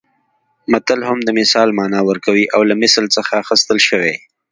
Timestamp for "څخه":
3.15-3.33